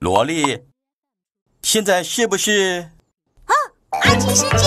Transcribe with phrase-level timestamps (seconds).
[0.00, 0.62] 萝莉，
[1.60, 2.88] 现在是不是？
[3.46, 3.52] 哦，
[3.90, 4.58] 阿奇时间！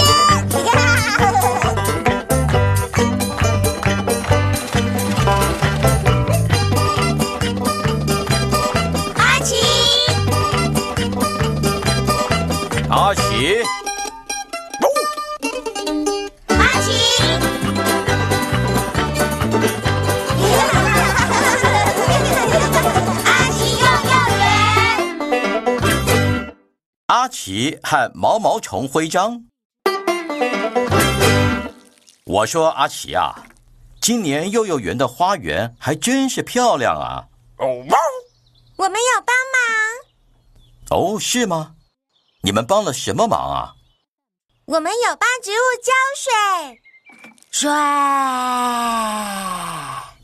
[9.15, 9.55] 阿奇，
[12.91, 13.63] 阿奇，
[27.13, 29.45] 阿奇和毛毛虫徽章。
[32.25, 33.35] 我说阿奇啊，
[34.01, 37.25] 今年幼幼园的花园还真是漂亮啊！
[37.57, 37.67] 哦
[38.77, 39.35] 我们有帮
[40.89, 41.75] 忙，哦，是吗？
[42.41, 43.75] 你们帮了什么忙啊？
[44.65, 46.33] 我们有帮植物浇水，
[47.51, 47.69] 水。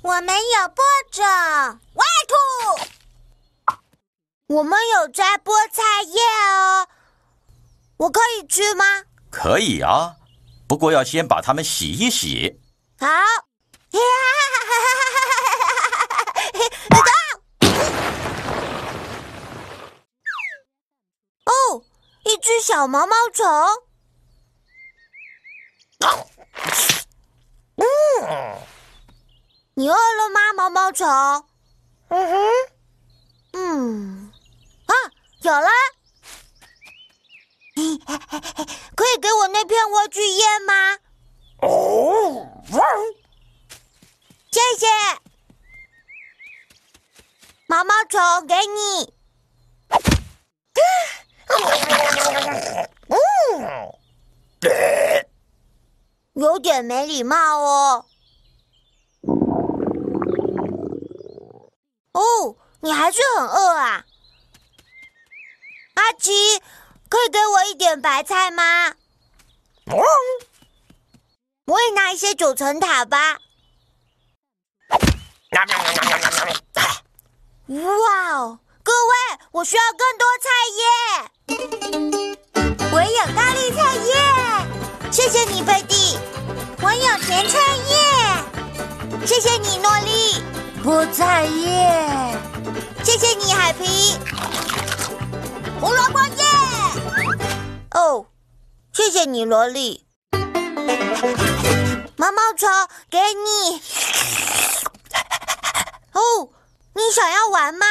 [0.02, 1.24] 我们有播种，
[1.94, 2.89] 挖土。
[4.50, 6.20] 我们有摘菠菜叶
[6.56, 6.88] 哦，
[7.98, 8.84] 我可以吃吗？
[9.30, 10.16] 可以啊，
[10.68, 12.60] 不过要先把它们洗一洗。
[13.00, 13.08] 好。
[21.46, 21.84] 哦，
[22.24, 23.46] 一只小毛毛虫。
[27.76, 27.86] 嗯，
[29.76, 31.08] 你饿了吗，毛毛虫？
[32.08, 32.36] 嗯哼。
[33.52, 34.29] 嗯，啊，
[35.42, 35.68] 有了。
[38.96, 40.98] 可以给我那片莴苣叶吗？
[41.62, 42.48] 哦，
[44.52, 44.88] 谢谢，
[47.68, 49.14] 毛毛虫，给你。
[56.34, 58.06] 有点没礼貌哦。
[62.14, 64.06] 哦，你还是很饿啊，阿
[66.20, 66.60] 奇，
[67.10, 68.94] 可以给我一点白菜吗？
[71.66, 73.38] 我也拿一些九层塔吧。
[77.68, 79.16] 哇哦，各位，
[79.52, 80.50] 我需要更多菜
[80.80, 80.82] 叶。
[82.92, 84.14] 我有高丽菜叶，
[85.12, 86.18] 谢谢你，贝蒂。
[86.82, 90.44] 我有甜菜叶，谢谢你，诺丽。
[90.84, 92.34] 菠菜叶，
[93.04, 94.18] 谢谢你，海皮。
[95.80, 96.46] 胡萝卜耶，
[97.92, 98.26] 哦，
[98.92, 100.06] 谢谢你，萝莉。
[102.18, 102.70] 毛毛虫，
[103.10, 103.82] 给你。
[106.12, 106.50] 哦，
[106.94, 107.86] 你想要玩吗？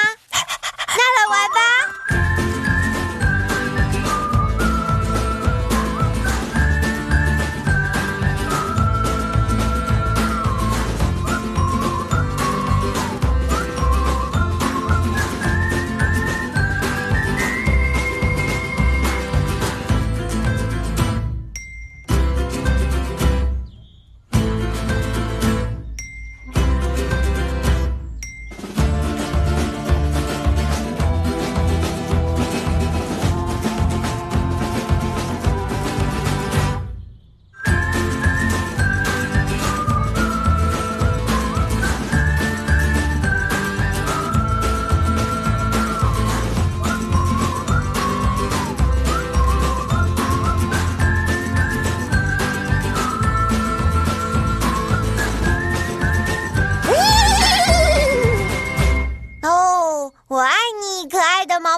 [0.96, 2.27] 那来玩吧。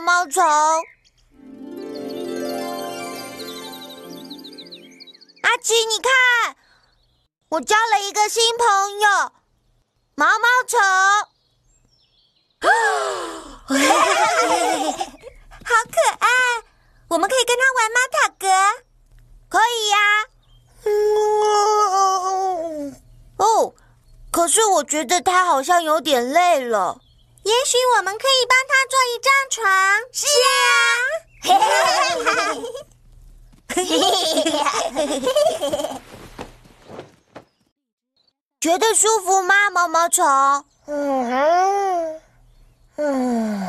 [0.00, 0.42] 毛毛虫。
[5.42, 6.56] 阿奇，你看，
[7.50, 8.66] 我交了一个新朋
[9.00, 9.32] 友，
[10.14, 10.80] 毛毛虫。
[15.62, 16.28] 好可爱，
[17.08, 18.46] 我们可以跟他玩吗，塔格？
[19.50, 19.98] 可以呀、
[23.36, 23.74] 哦，
[24.30, 27.02] 可是我觉得他好像有点累了。
[27.50, 29.66] 也许我们可以帮他做一张床。
[30.12, 30.62] 是啊。
[38.60, 40.24] 觉得舒服吗，毛毛虫？
[40.86, 42.20] 嗯哼
[42.98, 43.68] 嗯。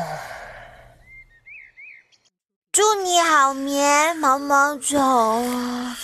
[2.70, 5.96] 祝你好眠，毛毛虫。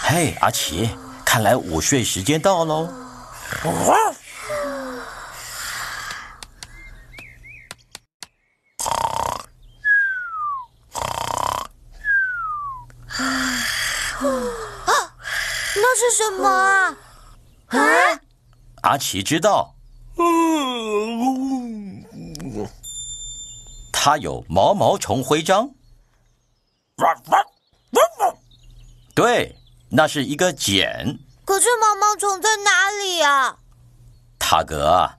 [0.00, 0.88] 嘿，阿奇，
[1.22, 2.88] 看来午睡时间到喽。
[15.76, 16.96] 那是什么啊？
[17.68, 17.78] 啊？
[18.82, 19.74] 阿奇知道。
[23.92, 25.70] 它有毛毛虫徽章。
[29.14, 29.56] 对，
[29.88, 31.18] 那是一个茧。
[31.44, 33.56] 可是毛毛虫在哪里啊？
[34.38, 35.10] 塔格，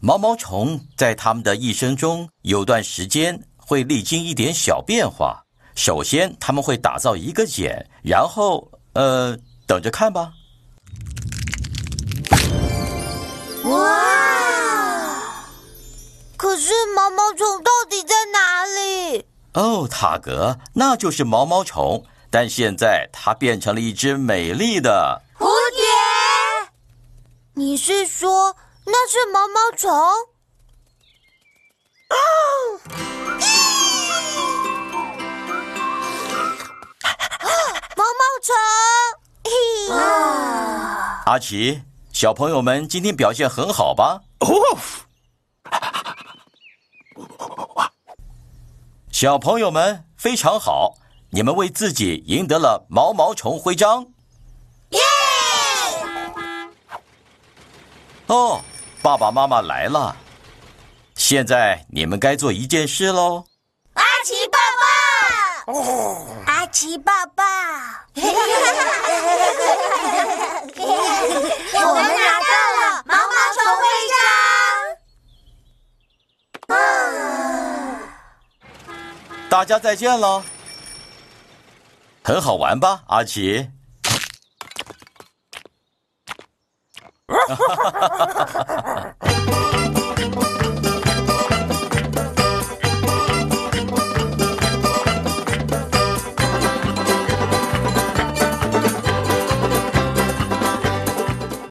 [0.00, 5.42] 毛毛虫在它们的一生中有段时间会历经一点小变化。
[5.74, 9.36] 首先，他们会打造一个茧，然后，呃，
[9.66, 10.32] 等着看吧。
[13.64, 15.42] 哇！
[16.36, 19.26] 可是毛毛虫到底在哪里？
[19.54, 25.22] 哦，塔格，那就是毛毛虫，但现在它变成了一只美丽的。
[27.54, 28.56] 你是说
[28.86, 29.90] 那是毛毛虫？
[32.08, 32.16] 啊
[37.94, 38.54] 毛毛虫！
[41.26, 44.22] 阿奇，小朋友们今天表现很好吧？
[44.38, 44.48] 哦
[49.10, 50.94] 小朋友们非常好，
[51.30, 54.06] 你们为自己赢得了毛毛虫徽章。
[58.32, 58.64] 哦，
[59.02, 60.16] 爸爸妈妈来了，
[61.14, 63.44] 现在你们该做一件事喽。
[63.92, 64.58] 阿奇爸
[65.66, 65.74] 爸，
[66.50, 67.44] 阿奇爸爸，
[68.14, 68.20] 我
[71.92, 74.16] 们拿到了毛毛虫徽章。
[79.50, 80.42] 大家再见了，
[82.24, 83.68] 很好玩吧，阿奇？
[87.48, 89.61] 哈哈哈哈哈哈哈哈哈